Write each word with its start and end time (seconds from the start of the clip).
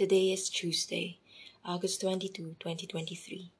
Today 0.00 0.32
is 0.32 0.48
Tuesday, 0.48 1.18
August 1.62 2.00
22, 2.00 2.56
2023. 2.58 3.50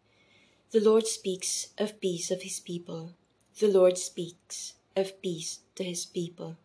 The 0.71 0.81
Lord 0.81 1.07
speaks 1.07 1.69
of 1.77 2.01
peace 2.01 2.31
of 2.31 2.41
his 2.41 2.61
people. 2.61 3.13
The 3.59 3.69
Lord 3.69 3.99
speaks 3.99 4.73
of 4.97 5.21
peace 5.21 5.59
to 5.75 5.85
his 5.85 6.07
people. 6.07 6.57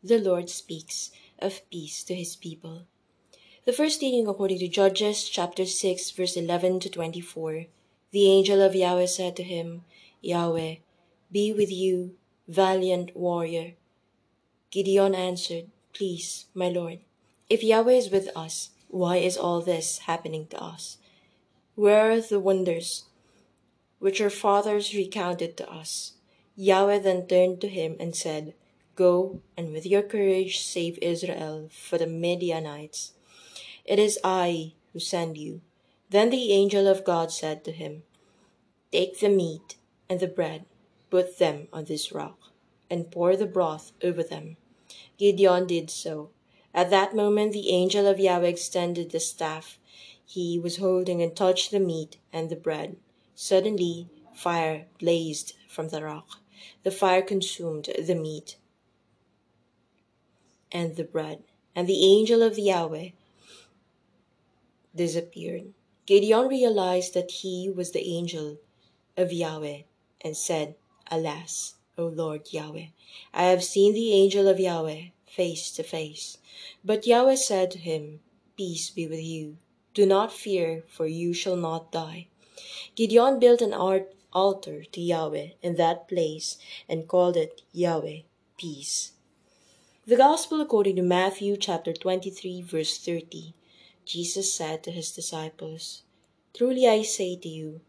The 0.00 0.20
Lord 0.20 0.48
speaks 0.48 1.10
of 1.40 1.68
peace 1.70 2.04
to 2.04 2.14
his 2.14 2.36
people. 2.36 2.82
The 3.64 3.72
first 3.72 4.00
reading 4.00 4.28
according 4.28 4.60
to 4.60 4.68
Judges 4.68 5.28
chapter 5.28 5.66
6 5.66 6.12
verse 6.12 6.36
11 6.36 6.78
to 6.78 6.88
24. 6.88 7.66
The 8.12 8.30
angel 8.30 8.62
of 8.62 8.76
Yahweh 8.76 9.06
said 9.06 9.34
to 9.34 9.42
him, 9.42 9.82
Yahweh, 10.20 10.76
be 11.32 11.52
with 11.52 11.72
you, 11.72 12.14
valiant 12.46 13.16
warrior. 13.16 13.72
Gideon 14.70 15.16
answered, 15.16 15.64
Please, 15.92 16.44
my 16.54 16.68
Lord, 16.68 17.00
if 17.50 17.64
Yahweh 17.64 17.94
is 17.94 18.08
with 18.08 18.28
us, 18.36 18.70
why 18.96 19.16
is 19.18 19.36
all 19.36 19.60
this 19.60 19.98
happening 20.08 20.46
to 20.46 20.58
us? 20.58 20.96
Where 21.74 22.10
are 22.12 22.20
the 22.20 22.40
wonders 22.40 23.04
which 23.98 24.22
our 24.22 24.30
fathers 24.30 24.94
recounted 24.94 25.56
to 25.58 25.70
us? 25.70 26.14
Yahweh 26.56 27.00
then 27.00 27.26
turned 27.26 27.60
to 27.60 27.68
him 27.68 27.96
and 28.00 28.16
said, 28.16 28.54
Go 28.94 29.42
and 29.54 29.70
with 29.70 29.84
your 29.84 30.02
courage 30.02 30.60
save 30.60 30.98
Israel 31.02 31.68
for 31.70 31.98
the 31.98 32.06
Midianites. 32.06 33.12
It 33.84 33.98
is 33.98 34.18
I 34.24 34.72
who 34.94 34.98
send 34.98 35.36
you. 35.36 35.60
Then 36.08 36.30
the 36.30 36.52
angel 36.52 36.88
of 36.88 37.04
God 37.04 37.30
said 37.30 37.64
to 37.64 37.72
him, 37.72 38.02
Take 38.92 39.20
the 39.20 39.28
meat 39.28 39.76
and 40.08 40.20
the 40.20 40.26
bread, 40.26 40.64
put 41.10 41.38
them 41.38 41.68
on 41.70 41.84
this 41.84 42.12
rock, 42.12 42.38
and 42.88 43.10
pour 43.10 43.36
the 43.36 43.44
broth 43.44 43.92
over 44.02 44.22
them. 44.22 44.56
Gideon 45.18 45.66
did 45.66 45.90
so. 45.90 46.30
At 46.76 46.90
that 46.90 47.16
moment 47.16 47.54
the 47.54 47.70
angel 47.70 48.06
of 48.06 48.20
Yahweh 48.20 48.48
extended 48.48 49.10
the 49.10 49.18
staff 49.18 49.78
he 50.26 50.58
was 50.58 50.76
holding 50.76 51.22
and 51.22 51.34
touched 51.34 51.70
the 51.70 51.80
meat 51.80 52.18
and 52.34 52.50
the 52.50 52.56
bread. 52.56 52.96
Suddenly 53.34 54.10
fire 54.34 54.86
blazed 54.98 55.54
from 55.70 55.88
the 55.88 56.02
rock. 56.02 56.40
The 56.82 56.90
fire 56.90 57.22
consumed 57.22 57.88
the 57.98 58.14
meat 58.14 58.58
and 60.70 60.96
the 60.96 61.04
bread, 61.04 61.44
and 61.74 61.88
the 61.88 62.04
angel 62.04 62.42
of 62.42 62.58
Yahweh 62.58 63.10
disappeared. 64.94 65.72
Gideon 66.04 66.46
realized 66.46 67.14
that 67.14 67.30
he 67.30 67.70
was 67.70 67.92
the 67.92 68.06
angel 68.06 68.58
of 69.16 69.32
Yahweh 69.32 69.82
and 70.20 70.36
said, 70.36 70.74
Alas, 71.10 71.76
O 71.96 72.04
Lord 72.06 72.52
Yahweh, 72.52 72.88
I 73.32 73.44
have 73.44 73.64
seen 73.64 73.94
the 73.94 74.12
angel 74.12 74.46
of 74.46 74.60
Yahweh 74.60 75.06
face 75.26 75.70
to 75.72 75.82
face. 75.82 76.38
But 76.84 77.06
Yahweh 77.06 77.36
said 77.36 77.70
to 77.72 77.78
him, 77.78 78.20
Peace 78.56 78.90
be 78.90 79.06
with 79.06 79.22
you. 79.22 79.58
Do 79.94 80.06
not 80.06 80.32
fear, 80.32 80.84
for 80.88 81.06
you 81.06 81.32
shall 81.32 81.56
not 81.56 81.92
die. 81.92 82.28
Gideon 82.94 83.38
built 83.38 83.60
an 83.60 83.74
altar 84.32 84.84
to 84.84 85.00
Yahweh 85.00 85.48
in 85.62 85.76
that 85.76 86.08
place 86.08 86.58
and 86.88 87.08
called 87.08 87.36
it 87.36 87.62
Yahweh, 87.72 88.20
Peace. 88.56 89.12
The 90.06 90.16
Gospel 90.16 90.60
according 90.60 90.96
to 90.96 91.02
Matthew 91.02 91.56
chapter 91.56 91.92
23 91.92 92.62
verse 92.62 92.96
30. 92.98 93.54
Jesus 94.04 94.52
said 94.52 94.84
to 94.84 94.92
his 94.92 95.10
disciples, 95.10 96.02
Truly 96.54 96.86
I 96.86 97.02
say 97.02 97.36
to 97.36 97.48
you, 97.48 97.80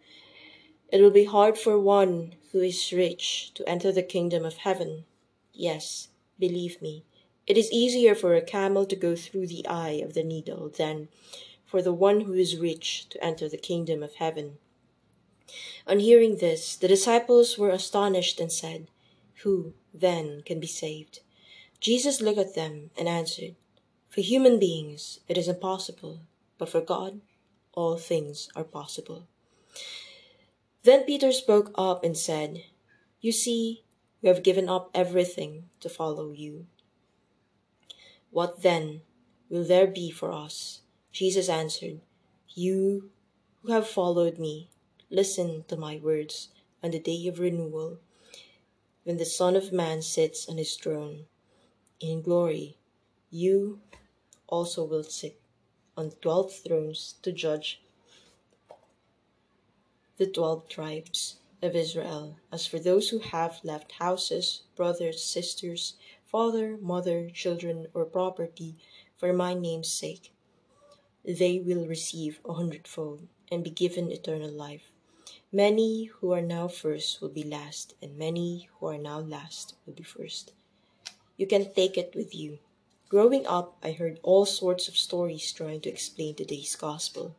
it 0.91 1.01
will 1.01 1.11
be 1.11 1.25
hard 1.25 1.57
for 1.57 1.77
one 1.77 2.35
who 2.51 2.61
is 2.61 2.91
rich 2.91 3.51
to 3.53 3.69
enter 3.69 3.91
the 3.91 4.01
kingdom 4.01 4.45
of 4.45 4.57
heaven. 4.57 5.05
Yes, 5.53 6.07
believe 6.39 6.81
me, 6.81 7.03
it 7.47 7.57
is 7.57 7.71
easier 7.71 8.13
for 8.13 8.35
a 8.35 8.41
camel 8.41 8.85
to 8.85 8.95
go 8.95 9.15
through 9.15 9.47
the 9.47 9.65
eye 9.67 10.01
of 10.03 10.13
the 10.13 10.23
needle 10.23 10.69
than 10.69 11.07
for 11.65 11.81
the 11.81 11.93
one 11.93 12.21
who 12.21 12.33
is 12.33 12.57
rich 12.57 13.07
to 13.09 13.23
enter 13.23 13.47
the 13.47 13.57
kingdom 13.57 14.03
of 14.03 14.15
heaven. 14.15 14.57
On 15.87 15.99
hearing 15.99 16.37
this, 16.37 16.75
the 16.75 16.89
disciples 16.89 17.57
were 17.57 17.69
astonished 17.69 18.41
and 18.41 18.51
said, 18.51 18.87
Who, 19.43 19.73
then, 19.93 20.43
can 20.45 20.59
be 20.59 20.67
saved? 20.67 21.21
Jesus 21.79 22.19
looked 22.21 22.39
at 22.39 22.55
them 22.55 22.89
and 22.97 23.07
answered, 23.07 23.55
For 24.09 24.19
human 24.19 24.59
beings 24.59 25.21
it 25.29 25.37
is 25.37 25.47
impossible, 25.47 26.19
but 26.57 26.69
for 26.69 26.81
God 26.81 27.21
all 27.73 27.97
things 27.97 28.49
are 28.55 28.63
possible. 28.65 29.27
Then 30.83 31.03
Peter 31.03 31.31
spoke 31.31 31.71
up 31.75 32.03
and 32.03 32.17
said, 32.17 32.63
You 33.21 33.31
see, 33.31 33.83
we 34.21 34.27
have 34.27 34.43
given 34.43 34.67
up 34.67 34.89
everything 34.93 35.69
to 35.79 35.89
follow 35.89 36.31
you. 36.31 36.65
What 38.37 38.61
then 38.61 39.01
will 39.49 39.63
there 39.63 39.87
be 39.87 40.11
for 40.11 40.31
us? 40.31 40.81
Jesus 41.11 41.49
answered, 41.49 42.01
You 42.53 43.09
who 43.63 43.71
have 43.71 43.87
followed 43.87 44.37
me, 44.37 44.69
listen 45.09 45.65
to 45.69 45.75
my 45.75 45.97
words 45.97 46.49
on 46.83 46.91
the 46.91 46.99
day 46.99 47.25
of 47.27 47.39
renewal, 47.39 47.97
when 49.05 49.17
the 49.17 49.25
Son 49.25 49.55
of 49.55 49.73
Man 49.73 50.03
sits 50.03 50.47
on 50.47 50.57
his 50.57 50.75
throne 50.75 51.25
in 51.99 52.21
glory. 52.21 52.77
You 53.31 53.79
also 54.45 54.83
will 54.83 55.01
sit 55.01 55.39
on 55.97 56.11
twelve 56.21 56.53
thrones 56.53 57.15
to 57.23 57.31
judge 57.31 57.81
the 60.17 60.27
twelve 60.27 60.69
tribes 60.69 61.37
of 61.63 61.75
Israel. 61.75 62.37
As 62.51 62.67
for 62.67 62.77
those 62.77 63.09
who 63.09 63.17
have 63.17 63.61
left 63.63 63.93
houses, 63.93 64.61
brothers, 64.75 65.23
sisters, 65.23 65.95
father, 66.31 66.77
mother, 66.81 67.29
children, 67.29 67.87
or 67.93 68.05
property 68.05 68.75
for 69.15 69.33
my 69.33 69.53
name's 69.53 69.91
sake, 69.91 70.31
they 71.23 71.59
will 71.59 71.87
receive 71.87 72.39
a 72.45 72.53
hundredfold 72.53 73.27
and 73.51 73.63
be 73.63 73.69
given 73.69 74.11
eternal 74.11 74.51
life. 74.51 74.91
Many 75.51 76.05
who 76.05 76.31
are 76.33 76.41
now 76.41 76.67
first 76.67 77.21
will 77.21 77.29
be 77.29 77.43
last, 77.43 77.95
and 78.01 78.17
many 78.17 78.69
who 78.73 78.87
are 78.87 78.97
now 78.97 79.19
last 79.19 79.75
will 79.85 79.93
be 79.93 80.03
first. 80.03 80.51
You 81.37 81.47
can 81.47 81.73
take 81.73 81.97
it 81.97 82.13
with 82.15 82.35
you. 82.35 82.59
Growing 83.09 83.47
up, 83.47 83.77
I 83.81 83.91
heard 83.93 84.19
all 84.23 84.45
sorts 84.45 84.89
of 84.89 84.97
stories 84.97 85.53
trying 85.53 85.79
to 85.81 85.89
explain 85.89 86.35
today's 86.35 86.75
gospel. 86.75 87.35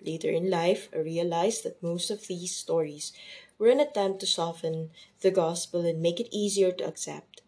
Later 0.00 0.30
in 0.30 0.50
life, 0.50 0.88
I 0.92 0.98
realized 0.98 1.62
that 1.62 1.82
most 1.82 2.10
of 2.10 2.26
these 2.26 2.54
stories 2.54 3.12
were 3.58 3.68
an 3.68 3.80
attempt 3.80 4.20
to 4.20 4.26
soften 4.26 4.90
the 5.20 5.30
gospel 5.30 5.86
and 5.86 6.02
make 6.02 6.18
it 6.18 6.28
easier 6.32 6.72
to 6.72 6.86
accept. 6.86 7.42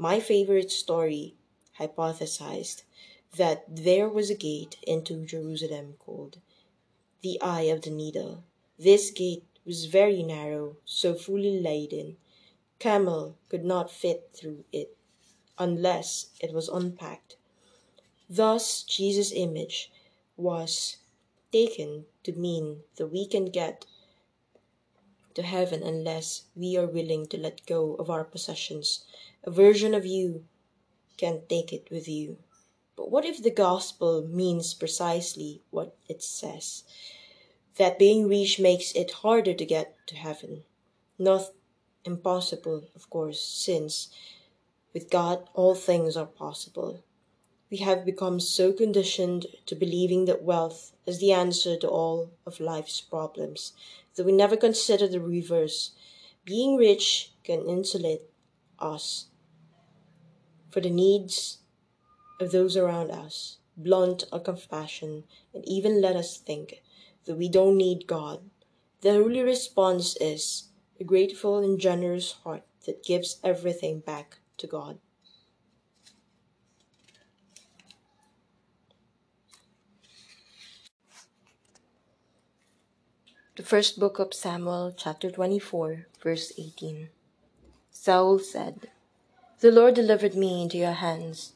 My 0.00 0.20
favorite 0.20 0.70
story 0.70 1.34
hypothesized 1.80 2.84
that 3.36 3.64
there 3.66 4.08
was 4.08 4.30
a 4.30 4.36
gate 4.36 4.76
into 4.86 5.26
Jerusalem 5.26 5.96
called 5.98 6.38
the 7.20 7.40
Eye 7.40 7.62
of 7.62 7.82
the 7.82 7.90
Needle. 7.90 8.44
This 8.78 9.10
gate 9.10 9.42
was 9.66 9.86
very 9.86 10.22
narrow, 10.22 10.76
so 10.84 11.16
fully 11.16 11.58
laden, 11.58 12.16
camel 12.78 13.38
could 13.48 13.64
not 13.64 13.90
fit 13.90 14.30
through 14.32 14.64
it 14.70 14.96
unless 15.58 16.30
it 16.38 16.52
was 16.52 16.68
unpacked. 16.68 17.34
Thus, 18.30 18.84
Jesus' 18.84 19.32
image 19.32 19.90
was 20.36 20.98
taken 21.50 22.06
to 22.22 22.32
mean 22.34 22.84
the 22.94 23.08
we 23.08 23.26
can 23.26 23.46
get 23.46 23.84
to 25.38 25.44
heaven 25.44 25.84
unless 25.84 26.46
we 26.56 26.76
are 26.76 26.88
willing 26.88 27.24
to 27.24 27.38
let 27.38 27.64
go 27.64 27.94
of 27.94 28.10
our 28.10 28.24
possessions. 28.24 29.04
A 29.44 29.52
version 29.52 29.94
of 29.94 30.04
you 30.04 30.44
can't 31.16 31.48
take 31.48 31.72
it 31.72 31.86
with 31.92 32.08
you. 32.08 32.38
But 32.96 33.12
what 33.12 33.24
if 33.24 33.40
the 33.40 33.52
gospel 33.52 34.26
means 34.26 34.74
precisely 34.74 35.62
what 35.70 35.96
it 36.08 36.24
says? 36.24 36.82
That 37.76 38.00
being 38.00 38.26
rich 38.26 38.58
makes 38.58 38.90
it 38.96 39.22
harder 39.22 39.54
to 39.54 39.64
get 39.64 39.94
to 40.08 40.16
heaven. 40.16 40.64
Not 41.20 41.52
impossible, 42.04 42.88
of 42.96 43.08
course, 43.08 43.40
since 43.40 44.08
with 44.92 45.08
God 45.08 45.48
all 45.54 45.76
things 45.76 46.16
are 46.16 46.26
possible. 46.26 47.04
We 47.70 47.76
have 47.76 48.04
become 48.04 48.40
so 48.40 48.72
conditioned 48.72 49.46
to 49.66 49.76
believing 49.76 50.24
that 50.24 50.42
wealth 50.42 50.90
is 51.06 51.20
the 51.20 51.30
answer 51.30 51.76
to 51.76 51.88
all 51.88 52.30
of 52.44 52.58
life's 52.58 53.00
problems 53.00 53.72
that 54.18 54.26
we 54.26 54.32
never 54.32 54.56
consider 54.56 55.08
the 55.08 55.20
reverse. 55.20 55.92
Being 56.44 56.76
rich 56.76 57.32
can 57.44 57.66
insulate 57.66 58.22
us 58.78 59.28
for 60.70 60.80
the 60.80 60.90
needs 60.90 61.58
of 62.40 62.52
those 62.52 62.76
around 62.76 63.10
us, 63.10 63.58
blunt 63.76 64.24
our 64.30 64.40
compassion, 64.40 65.24
and 65.54 65.66
even 65.66 66.02
let 66.02 66.16
us 66.16 66.36
think 66.36 66.82
that 67.24 67.36
we 67.36 67.48
don't 67.48 67.76
need 67.76 68.06
God. 68.06 68.40
The 69.00 69.10
only 69.10 69.40
response 69.40 70.16
is 70.20 70.64
a 71.00 71.04
grateful 71.04 71.58
and 71.58 71.78
generous 71.78 72.32
heart 72.44 72.64
that 72.86 73.04
gives 73.04 73.38
everything 73.44 74.00
back 74.00 74.38
to 74.58 74.66
God. 74.66 74.98
The 83.58 83.64
first 83.64 83.98
book 83.98 84.20
of 84.20 84.32
Samuel, 84.34 84.94
chapter 84.96 85.32
24, 85.32 86.06
verse 86.22 86.52
18. 86.56 87.08
Saul 87.90 88.38
said, 88.38 88.88
The 89.58 89.72
Lord 89.72 89.94
delivered 89.94 90.36
me 90.36 90.62
into 90.62 90.78
your 90.78 90.92
hands, 90.92 91.54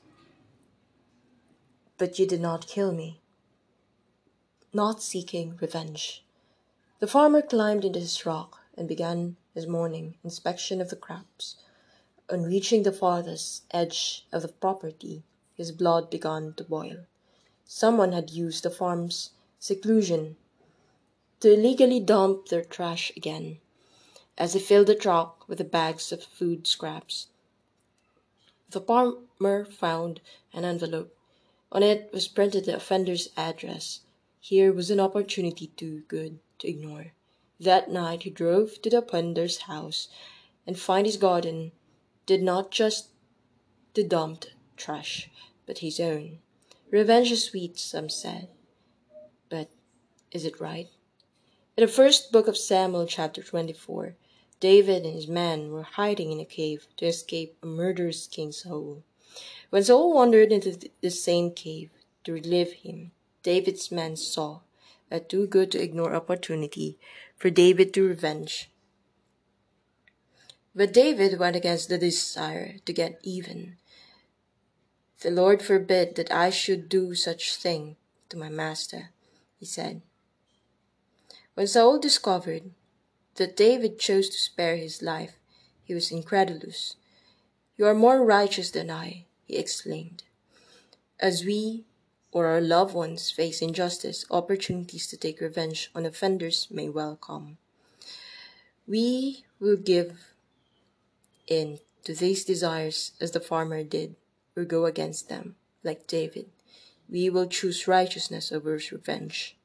but 1.99 2.19
you 2.19 2.27
did 2.27 2.41
not 2.41 2.67
kill 2.67 2.91
me. 2.91 3.21
not 4.73 5.01
seeking 5.01 5.57
revenge. 5.61 6.25
The 6.99 7.07
farmer 7.07 7.41
climbed 7.41 7.85
into 7.85 8.01
his 8.01 8.27
rock 8.27 8.59
and 8.77 8.89
began 8.89 9.37
his 9.55 9.69
morning 9.69 10.17
inspection 10.25 10.81
of 10.81 10.91
the 10.91 10.97
crops. 10.97 11.55
On 12.29 12.43
reaching 12.43 12.83
the 12.83 12.91
farthest 12.91 13.63
edge 13.71 14.27
of 14.33 14.43
the 14.43 14.49
property, 14.49 15.23
his 15.55 15.71
blood 15.71 16.11
began 16.11 16.55
to 16.55 16.65
boil. 16.65 17.07
Someone 17.65 18.11
had 18.11 18.31
used 18.31 18.65
the 18.65 18.71
farm's 18.71 19.31
seclusion 19.61 20.37
to 21.43 21.53
illegally 21.53 21.99
dump 21.99 22.47
their 22.47 22.63
trash 22.63 23.11
again, 23.17 23.59
as 24.39 24.55
he 24.55 24.61
filled 24.61 24.87
the 24.87 24.95
truck 24.95 25.49
with 25.49 25.59
the 25.59 25.65
bags 25.65 26.13
of 26.13 26.23
food 26.23 26.69
scraps. 26.69 27.27
The 28.71 28.81
farmer 28.81 29.65
found 29.65 30.21
an 30.53 30.65
envelope. 30.65 31.17
On 31.73 31.83
it 31.83 32.11
was 32.13 32.29
printed 32.29 32.65
the 32.65 32.77
offender's 32.77 33.29
address. 33.37 34.03
Here 34.39 34.73
was 34.73 34.89
an 34.89 35.01
opportunity 35.01 35.67
too 35.67 36.05
good 36.07 36.39
to 36.61 36.69
ignore. 36.69 37.13
That 37.59 37.91
night 37.91 38.23
he 38.23 38.31
drove 38.31 38.81
to 38.83 38.91
the 38.91 38.99
offender's 38.99 39.63
house 39.63 40.07
and 40.65 40.79
find 40.79 41.07
his 41.07 41.17
garden 41.17 41.73
did 42.25 42.41
not 42.41 42.71
just 42.71 43.09
the 43.95 44.05
dumped 44.05 44.53
trash, 44.77 45.29
but 45.67 45.79
his 45.79 45.99
own. 45.99 46.39
Revenge 46.93 47.33
is 47.33 47.43
sweet, 47.43 47.79
some 47.79 48.09
said. 48.09 48.49
But 49.49 49.71
is 50.31 50.45
it 50.45 50.61
right? 50.61 50.89
In 51.75 51.87
the 51.87 51.89
first 51.89 52.33
book 52.33 52.49
of 52.49 52.59
Samuel, 52.59 53.07
chapter 53.07 53.43
24, 53.43 54.15
David 54.61 55.07
and 55.07 55.15
his 55.15 55.27
men 55.27 55.73
were 55.73 55.85
hiding 55.85 56.31
in 56.31 56.39
a 56.39 56.45
cave 56.45 56.87
to 56.99 57.07
escape 57.07 57.57
a 57.63 57.67
murderous 57.67 58.27
King 58.27 58.53
Saul. 58.53 59.03
When 59.71 59.83
Saul 59.83 60.13
wandered 60.13 60.53
into 60.53 60.91
the 61.01 61.11
same 61.11 61.51
cave 61.51 61.89
to 62.25 62.33
relieve 62.35 62.73
him, 62.73 63.13
David's 63.43 63.91
men 63.91 64.17
saw 64.17 64.61
a 65.11 65.19
too 65.19 65.47
good 65.47 65.73
to 65.73 65.83
ignore 65.83 66.15
opportunity 66.15 66.99
for 67.37 67.49
David 67.49 67.95
to 67.95 68.07
revenge. 68.07 68.71
But 70.75 70.93
David 70.93 71.39
went 71.39 71.57
against 71.57 71.89
the 71.89 71.97
desire 71.97 72.77
to 72.85 72.93
get 72.93 73.19
even. 73.23 73.79
The 75.21 75.31
Lord 75.31 75.63
forbid 75.63 76.17
that 76.17 76.31
I 76.31 76.51
should 76.51 76.91
do 76.91 77.15
such 77.15 77.57
thing 77.57 77.97
to 78.29 78.37
my 78.37 78.51
master, 78.51 79.11
he 79.59 79.65
said. 79.65 80.03
When 81.55 81.67
Saul 81.67 81.99
discovered 81.99 82.71
that 83.35 83.57
David 83.57 83.99
chose 83.99 84.31
to 84.31 84.39
spare 84.39 84.77
his 84.77 85.03
life, 85.03 85.39
he 85.85 85.93
was 85.93 86.11
incredulous. 86.11 86.97
You 87.77 87.87
are 87.87 87.95
more 87.95 88.25
righteous 88.25 88.71
than 88.71 88.91
I, 88.91 89.27
he 89.45 89.57
exclaimed. 89.57 90.23
As 91.21 91.45
we 91.45 91.85
or 92.33 92.47
our 92.47 92.63
loved 92.63 92.95
ones 92.95 93.31
face 93.31 93.61
injustice, 93.61 94.25
opportunities 94.31 95.07
to 95.09 95.19
take 95.19 95.41
revenge 95.41 95.91
on 95.95 96.07
offenders 96.07 96.69
may 96.71 96.89
well 96.89 97.17
come. 97.17 97.59
We 98.87 99.45
will 99.61 99.77
give 99.77 100.19
in 101.47 101.81
to 102.05 102.15
these 102.15 102.45
desires 102.45 103.13
as 103.21 103.33
the 103.33 103.41
farmer 103.41 103.85
did, 103.85 104.17
or 104.57 104.65
go 104.65 104.87
against 104.87 105.29
them, 105.29 105.57
like 105.85 106.07
David. 106.07 106.47
We 107.09 107.29
will 107.29 107.47
choose 107.47 107.87
righteousness 107.87 108.51
over 108.51 108.81
revenge. 108.91 109.57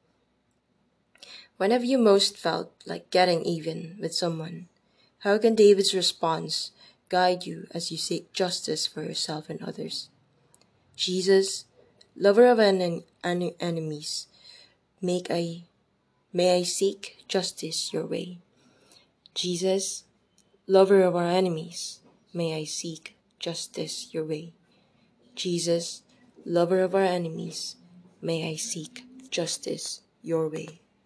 When 1.58 1.72
have 1.72 1.84
you 1.84 1.98
most 1.98 2.36
felt 2.36 2.70
like 2.86 3.10
getting 3.10 3.42
even 3.42 3.98
with 4.00 4.14
someone? 4.14 4.68
How 5.18 5.38
can 5.38 5.56
David's 5.56 5.92
response 5.92 6.70
guide 7.08 7.46
you 7.46 7.66
as 7.74 7.90
you 7.90 7.98
seek 7.98 8.32
justice 8.32 8.86
for 8.86 9.02
yourself 9.02 9.50
and 9.50 9.60
others? 9.60 10.08
Jesus, 10.94 11.64
lover 12.16 12.46
of 12.46 12.60
en- 12.60 13.02
en- 13.24 13.54
enemies, 13.58 14.28
make 15.02 15.26
I, 15.32 15.64
may 16.32 16.60
I 16.60 16.62
seek 16.62 17.24
justice 17.26 17.92
your 17.92 18.06
way. 18.06 18.38
Jesus, 19.34 20.04
lover 20.68 21.02
of 21.02 21.16
our 21.16 21.26
enemies, 21.26 21.98
may 22.32 22.54
I 22.54 22.62
seek 22.62 23.16
justice 23.40 24.14
your 24.14 24.24
way. 24.24 24.52
Jesus, 25.34 26.02
lover 26.44 26.82
of 26.82 26.94
our 26.94 27.02
enemies, 27.02 27.74
may 28.22 28.48
I 28.48 28.54
seek 28.54 29.02
justice 29.28 30.02
your 30.22 30.48
way. 30.48 30.82